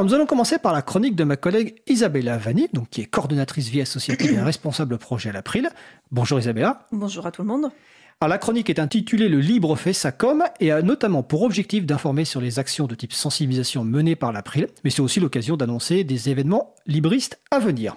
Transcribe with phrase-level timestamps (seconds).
[0.00, 3.04] Alors, nous allons commencer par la chronique de ma collègue Isabella Vanni, donc qui est
[3.04, 5.68] coordonnatrice vie associative et responsable projet à l'April.
[6.10, 6.86] Bonjour Isabella.
[6.90, 7.70] Bonjour à tout le monde.
[8.18, 11.84] Alors, la chronique est intitulée Le libre fait sa com et a notamment pour objectif
[11.84, 16.02] d'informer sur les actions de type sensibilisation menées par l'April, mais c'est aussi l'occasion d'annoncer
[16.02, 17.94] des événements libristes à venir.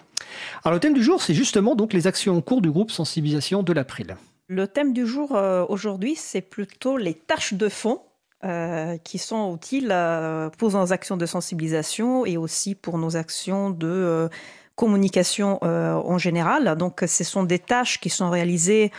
[0.66, 3.64] Alors, le thème du jour, c'est justement donc les actions en cours du groupe sensibilisation
[3.64, 4.18] de l'April.
[4.50, 8.02] Le thème du jour euh, aujourd'hui, c'est plutôt les tâches de fond
[8.44, 13.70] euh, qui sont utiles euh, pour nos actions de sensibilisation et aussi pour nos actions
[13.70, 14.30] de
[14.76, 16.76] communication en général.
[16.78, 18.92] Donc, ce sont des tâches qui sont réalisées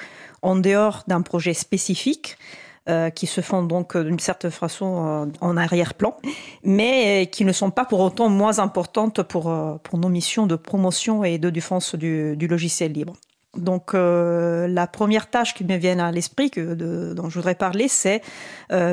[0.42, 2.36] en dehors d'un projet spécifique.
[2.90, 6.18] Euh, qui se font donc d'une certaine façon euh, en arrière-plan,
[6.64, 10.54] mais qui ne sont pas pour autant moins importantes pour, euh, pour nos missions de
[10.54, 13.14] promotion et de défense du, du logiciel libre.
[13.56, 18.22] Donc la première tâche qui me vient à l'esprit dont je voudrais parler, c'est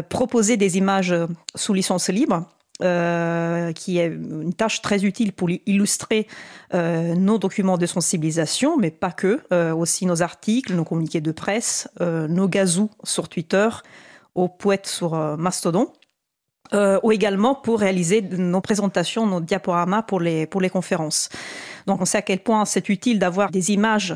[0.09, 1.15] proposer des images
[1.55, 2.45] sous licence libre
[2.83, 6.27] euh, qui est une tâche très utile pour illustrer
[6.73, 11.31] euh, nos documents de sensibilisation, mais pas que, euh, aussi nos articles, nos communiqués de
[11.31, 13.69] presse, nos gazous sur Twitter,
[14.33, 15.91] aux poètes sur Mastodon.
[16.73, 21.29] Ou également pour réaliser nos présentations, nos diaporamas pour les, pour les conférences.
[21.85, 24.15] Donc on sait à quel point c'est utile d'avoir des images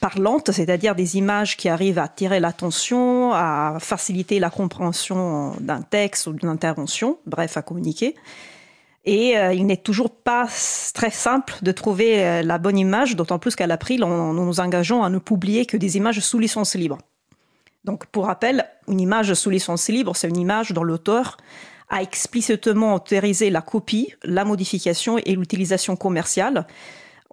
[0.00, 6.26] parlantes, c'est-à-dire des images qui arrivent à attirer l'attention, à faciliter la compréhension d'un texte
[6.26, 8.14] ou d'une intervention, bref, à communiquer.
[9.06, 10.46] Et euh, il n'est toujours pas
[10.94, 15.02] très simple de trouver euh, la bonne image, d'autant plus qu'à l'April, nous nous engageons
[15.02, 16.98] à ne publier que des images sous licence libre.
[17.84, 21.36] Donc, pour rappel, une image sous licence libre, c'est une image dont l'auteur
[21.88, 26.66] a explicitement autorisé la copie, la modification et l'utilisation commerciale,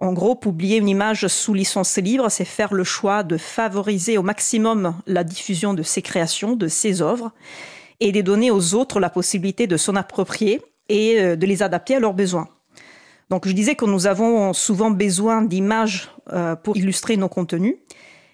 [0.02, 4.24] en gros, publier une image sous licence libre, c'est faire le choix de favoriser au
[4.24, 7.30] maximum la diffusion de ses créations, de ses œuvres,
[8.00, 11.94] et de donner aux autres la possibilité de s'en approprier et euh, de les adapter
[11.94, 12.48] à leurs besoins.
[13.30, 17.76] Donc je disais que nous avons souvent besoin d'images euh, pour illustrer nos contenus.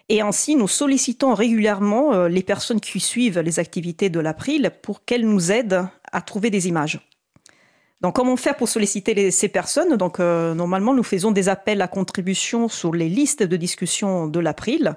[0.08, 5.04] Et ainsi, nous sollicitons régulièrement euh, les personnes qui suivent les activités de l'April pour
[5.04, 7.00] qu'elles nous aident à trouver des images.
[8.00, 9.96] Donc, comment faire pour solliciter ces personnes?
[9.96, 14.38] Donc, euh, normalement, nous faisons des appels à contribution sur les listes de discussion de
[14.38, 14.94] l'April,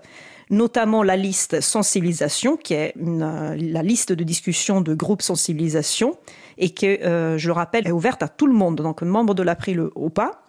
[0.51, 6.15] notamment la liste sensibilisation, qui est euh, la liste de discussion de groupe sensibilisation,
[6.59, 9.41] et que, euh, je le rappelle, est ouverte à tout le monde, donc membre de
[9.41, 10.43] l'April ou pas.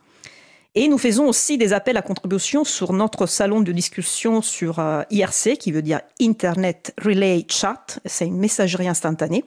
[0.75, 5.56] Et nous faisons aussi des appels à contribution sur notre salon de discussion sur IRC,
[5.59, 7.99] qui veut dire Internet Relay Chat.
[8.06, 9.45] C'est une messagerie instantanée.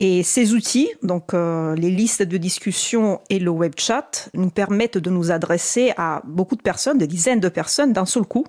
[0.00, 4.98] Et ces outils, donc euh, les listes de discussion et le web chat, nous permettent
[4.98, 8.44] de nous adresser à beaucoup de personnes, des dizaines de personnes d'un seul coup.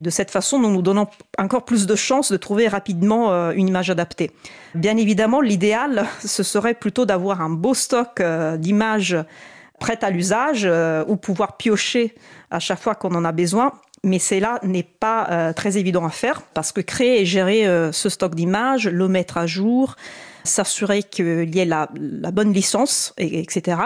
[0.00, 1.06] De cette façon, nous nous donnons
[1.38, 4.30] encore plus de chances de trouver rapidement euh, une image adaptée.
[4.74, 9.16] Bien évidemment, l'idéal, ce serait plutôt d'avoir un beau stock euh, d'images
[9.78, 10.66] prêtes à l'usage
[11.08, 12.14] ou pouvoir piocher
[12.50, 13.72] à chaque fois qu'on en a besoin
[14.04, 18.34] mais cela n'est pas très évident à faire parce que créer et gérer ce stock
[18.34, 19.96] d'images, le mettre à jour,
[20.44, 21.88] s'assurer qu'il y ait la,
[22.32, 23.78] bonne licence, et, etc.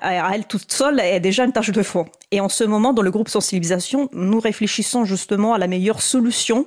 [0.00, 2.06] À elle toute seule est déjà une tâche de fond.
[2.30, 6.66] Et en ce moment, dans le groupe sensibilisation, nous réfléchissons justement à la meilleure solution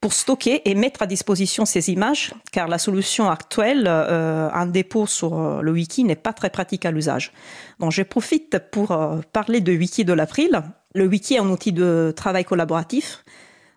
[0.00, 5.06] pour stocker et mettre à disposition ces images, car la solution actuelle, euh, un dépôt
[5.06, 7.32] sur euh, le wiki, n'est pas très pratique à l'usage.
[7.80, 10.62] Donc je profite pour euh, parler de Wiki de l'April.
[10.94, 13.24] Le wiki est un outil de travail collaboratif.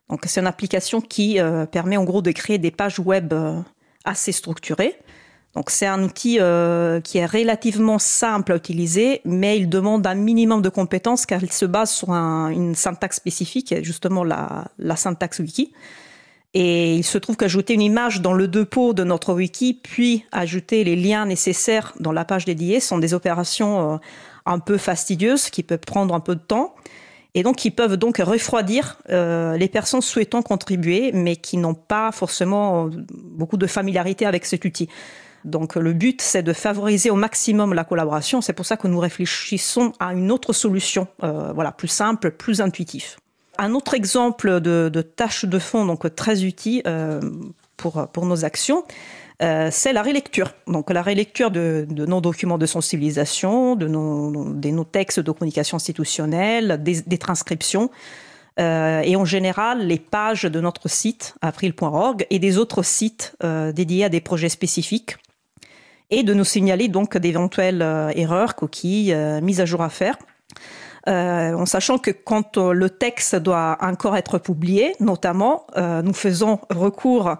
[0.09, 1.39] Donc c'est une application qui
[1.71, 3.33] permet en gros de créer des pages web
[4.05, 4.97] assez structuré.
[5.53, 10.15] Donc c'est un outil euh, qui est relativement simple à utiliser, mais il demande un
[10.15, 15.73] minimum de compétences car il se base sur une syntaxe spécifique, justement la, syntaxe wiki.
[16.53, 20.83] Et il se trouve qu'ajouter une image dans le dépôt de notre wiki, puis ajouter
[20.83, 23.97] les liens nécessaires dans la page dédiée sont des opérations euh,
[24.45, 26.75] un peu fastidieuses qui peuvent prendre un peu de temps
[27.33, 32.11] et donc qui peuvent donc refroidir euh, les personnes souhaitant contribuer, mais qui n'ont pas
[32.11, 34.89] forcément beaucoup de familiarité avec cet outil.
[35.45, 38.41] Donc le but, c'est de favoriser au maximum la collaboration.
[38.41, 42.61] C'est pour ça que nous réfléchissons à une autre solution, euh, voilà, plus simple, plus
[42.61, 43.17] intuitif.
[43.57, 47.21] Un autre exemple de, tâche de fond, donc très utile euh,
[47.77, 48.83] pour, pour nos actions,
[49.41, 50.53] euh, c'est la rélecture.
[50.67, 57.17] Donc la rélecture de, nos documents de sensibilisation, de nos, textes de communication institutionnelle, des,
[57.17, 57.89] transcriptions.
[58.59, 63.71] Euh, et en général les pages de notre site april.org et des autres sites euh,
[63.71, 65.15] dédiés à des projets spécifiques
[66.09, 67.81] et de nous signaler donc d'éventuelles
[68.15, 70.17] erreurs, coquilles, mises à jour à faire.
[71.07, 77.35] En sachant que quand le texte doit encore être publié, notamment, nous faisons recours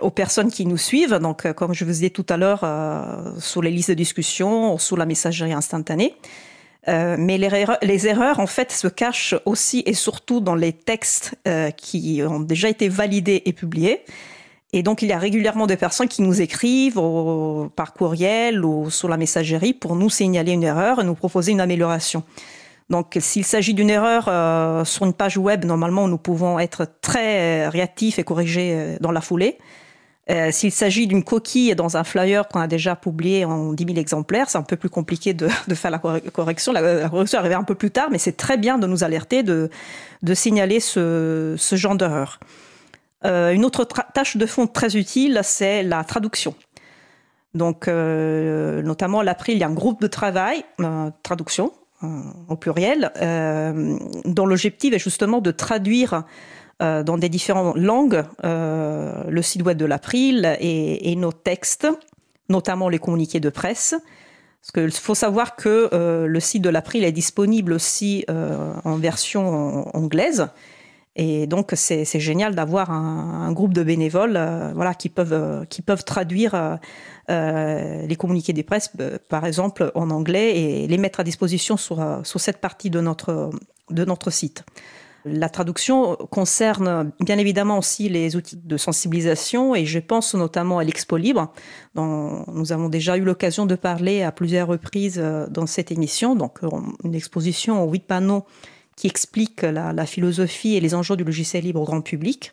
[0.00, 2.60] aux personnes qui nous suivent, donc comme je vous disais tout à l'heure,
[3.38, 6.14] sur les listes de discussion, sur la messagerie instantanée.
[6.88, 7.38] Euh, mais
[7.82, 12.40] les erreurs, en fait, se cachent aussi et surtout dans les textes euh, qui ont
[12.40, 14.02] déjà été validés et publiés.
[14.72, 17.00] Et donc, il y a régulièrement des personnes qui nous écrivent
[17.76, 21.60] par courriel ou sur la messagerie pour nous signaler une erreur et nous proposer une
[21.60, 22.24] amélioration.
[22.88, 27.68] Donc, s'il s'agit d'une erreur euh, sur une page web, normalement, nous pouvons être très
[27.68, 29.58] réactifs et corriger dans la foulée.
[30.28, 33.96] Euh, s'il s'agit d'une coquille dans un flyer qu'on a déjà publié en 10 000
[33.96, 36.72] exemplaires, c'est un peu plus compliqué de, faire la correction.
[36.72, 39.70] La, correction arrivera un peu plus tard, mais c'est très bien de nous alerter, de,
[40.34, 42.40] signaler ce, genre d'erreur.
[43.24, 46.54] Euh, une autre tâche de fond très utile, c'est la traduction.
[47.54, 50.64] Donc, euh, notamment à l'April, il y a un groupe de travail,
[51.22, 53.10] traduction au pluriel,
[54.24, 56.24] dont l'objectif est justement de traduire
[56.82, 61.88] euh, dans des différentes langues euh, le site web de l'April et, nos textes,
[62.50, 63.94] notamment les communiqués de presse.
[64.60, 69.96] Parce qu'il faut savoir que euh, le site de l'April est disponible aussi en version
[69.96, 70.48] anglaise.
[71.16, 74.38] Et donc, c'est génial d'avoir un, groupe de bénévoles
[74.74, 76.78] voilà, qui, peuvent, qui peuvent traduire
[77.28, 78.92] les communiqués de presse,
[79.30, 83.50] par exemple, en anglais et les mettre à disposition sur, sur cette partie de notre,
[83.90, 84.64] de notre site.
[85.28, 90.84] La traduction concerne bien évidemment aussi les outils de sensibilisation et je pense notamment à
[90.84, 91.52] l'Expo Libre,
[91.96, 96.36] dont nous avons déjà eu l'occasion de parler à plusieurs reprises euh, dans cette émission.
[96.36, 96.68] Donc, euh,
[97.02, 98.44] une exposition en huit panneaux
[98.96, 102.52] qui explique la, philosophie et les enjeux du logiciel libre au grand public.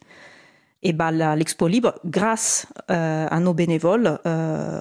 [0.86, 4.20] Et ben, l'Expo Libre, grâce euh, à nos bénévoles,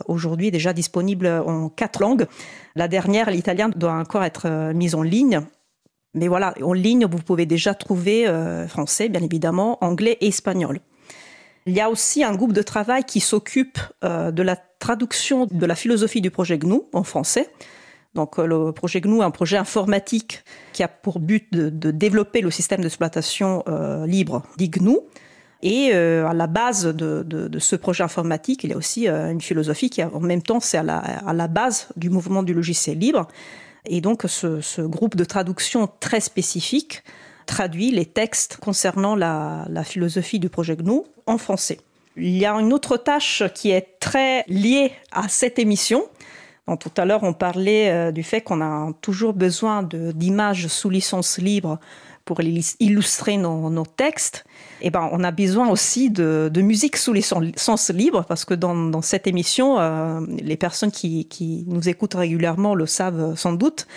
[0.08, 2.26] aujourd'hui déjà disponible en quatre langues.
[2.74, 5.42] La dernière, l'italien, doit encore être mise en ligne
[6.14, 10.80] mais voilà, en ligne, vous pouvez déjà trouver euh, français, bien évidemment, anglais et espagnol.
[11.64, 15.66] Il y a aussi un groupe de travail qui s'occupe euh, de la traduction de
[15.66, 17.48] la philosophie du projet GNU en français.
[18.14, 22.40] Donc euh, le projet GNU est un projet informatique qui a pour but de, développer
[22.40, 23.64] le système d'exploitation
[24.06, 24.70] libre dit.
[25.64, 30.02] Et à la base de, ce projet informatique, il y a aussi une philosophie qui,
[30.02, 33.28] en même temps, c'est à la, à la base du mouvement du logiciel libre.
[33.86, 37.02] Et donc ce, groupe de traduction très spécifique
[37.46, 41.80] traduit les textes concernant la, philosophie du projet GNU en français.
[42.16, 46.04] Il y a une autre tâche qui est très liée à cette émission.
[46.78, 51.38] Tout à l'heure, on parlait euh, du fait qu'on a toujours besoin d'images sous licence
[51.38, 51.78] libre
[52.24, 54.44] pour illustrer nos, textes,
[54.80, 58.54] et eh ben, on a besoin aussi de, musique sous les sens libres, parce que
[58.54, 63.88] dans, cette émission, euh, les personnes qui, nous écoutent régulièrement le savent sans doute,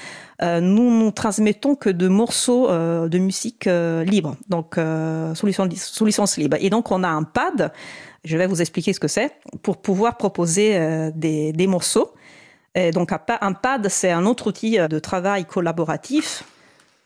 [0.41, 3.69] euh, nous nous transmettons que de morceaux de musique
[4.06, 4.79] libre, donc
[5.35, 6.57] sous, licence, licence libre.
[6.59, 7.71] Et donc on a un pad,
[8.23, 12.14] je vais vous expliquer ce que c'est, pour pouvoir proposer des morceaux.
[12.94, 16.44] Donc un pad, c'est un autre outil de travail collaboratif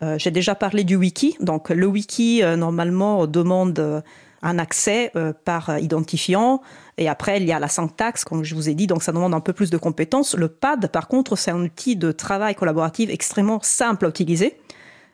[0.02, 1.36] euh, j'ai déjà parlé du wiki.
[1.40, 4.00] Donc le wiki, euh, normalement, demande euh,
[4.42, 5.12] un accès
[5.44, 6.62] par identifiant.
[6.96, 9.34] Et après, il y a la syntaxe, comme je vous ai dit, donc ça demande
[9.34, 10.34] un peu plus de compétences.
[10.34, 14.58] Le pad, par contre, c'est un outil de travail collaboratif extrêmement simple à utiliser.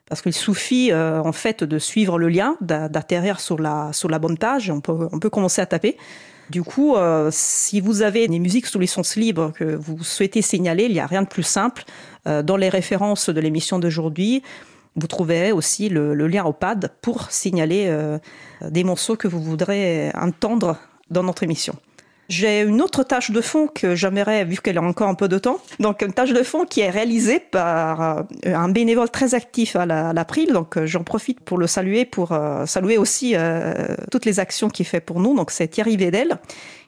[0.08, 4.38] Parce qu'il suffit en fait de suivre le lien, d'atterrir sur la, sur la bonne
[4.38, 5.97] page, on peut, on peut commencer à taper.
[6.50, 6.94] Du coup,
[7.31, 11.06] si vous avez des musiques sous licence libre que vous souhaitez signaler, il n'y a
[11.06, 11.84] rien de plus simple.
[12.25, 14.43] dans les références de l'émission d'aujourd'hui,
[14.96, 18.19] vous trouverez aussi le, lien au pad pour signaler euh,
[18.62, 20.79] des morceaux que vous voudrez entendre
[21.10, 21.76] dans notre émission.
[22.29, 25.39] J'ai une autre tâche de fond que j'aimerais, vu qu'elle a encore un peu de
[25.39, 25.59] temps.
[25.79, 29.87] Donc, une tâche de fond qui est réalisée par euh, un bénévole très actif à
[29.87, 30.53] l'April.
[30.53, 33.35] Donc, euh, j'en profite pour le saluer, pour saluer aussi
[34.11, 35.37] toutes les actions qu'il fait pour nous.
[35.37, 36.39] Donc, c'est Thierry Vedel,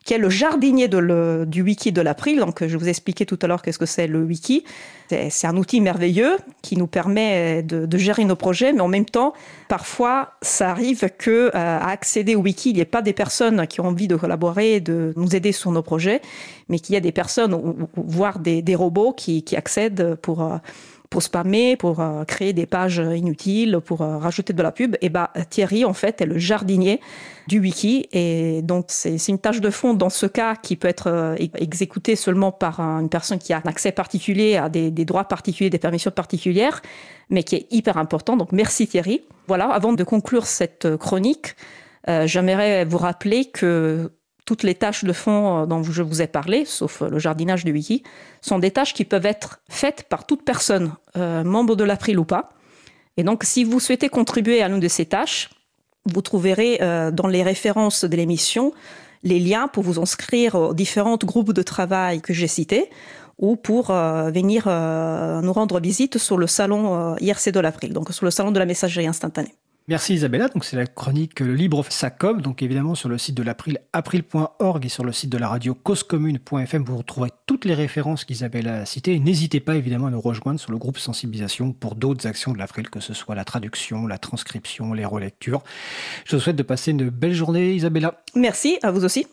[0.09, 2.39] qui est le jardinier du wiki de l'April.
[2.39, 4.65] Donc, je vous ai expliqué tout à l'heure qu'est-ce que c'est le wiki.
[5.11, 9.35] C'est un outil merveilleux qui nous permet de, gérer nos projets, mais en même temps,
[9.69, 13.67] parfois, ça arrive que euh, à accéder au wiki, il n'y ait pas des personnes
[13.67, 16.23] qui ont envie de collaborer, de nous aider sur nos projets,
[16.71, 17.55] mais qu'il y a des personnes,
[17.95, 20.57] voire des, robots qui, accèdent pour euh,
[21.11, 25.33] pour spammer, pour euh, créer des pages inutiles, pour rajouter de la pub, et bah
[25.51, 27.01] Thierry en fait est le jardinier
[27.49, 28.09] du wiki.
[28.13, 32.15] Et donc, c'est une tâche de fond dans ce cas qui peut être euh, exécutée
[32.15, 36.11] seulement par une personne qui a un accès particulier à des, droits particuliers, des permissions
[36.11, 36.81] particulières,
[37.31, 38.37] mais qui est hyper important.
[38.37, 39.23] Donc, merci Thierry.
[39.49, 41.57] Voilà, avant de conclure cette chronique,
[42.09, 44.13] euh, j'aimerais vous rappeler que
[44.49, 47.73] toutes les tâches de fond euh, dont je vous ai parlé, sauf le jardinage du
[47.73, 48.03] wiki,
[48.41, 52.51] sont des tâches qui peuvent être faites par toute personne, membre de l'April ou pas.
[53.19, 55.51] Et donc, si vous souhaitez contribuer à l'une de ces tâches,
[56.07, 58.73] vous trouverez euh, dans les références de l'émission
[59.25, 62.89] les liens pour vous inscrire aux différents groupes de travail que j'ai cités
[63.37, 68.13] ou pour euh, venir euh, nous rendre visite sur le salon IRC de l'April, donc
[68.13, 69.55] sur le salon de la messagerie instantanée.
[69.89, 70.49] Merci Isabella.
[70.49, 72.43] Donc c'est la chronique Libre SACOM.
[72.43, 75.75] Donc évidemment sur le site de l'April, april.org et sur le site de la radio
[75.75, 79.19] causecommune.fm, vous retrouverez toutes les références qu'Isabella a citées.
[79.19, 82.91] N'hésitez pas évidemment à nous rejoindre sur le groupe sensibilisation pour d'autres actions de l'April,
[82.91, 85.63] que ce soit la traduction, la transcription, les relectures.
[86.27, 88.21] Je vous souhaite de passer une belle journée Isabella.
[88.35, 89.25] Merci, à vous aussi.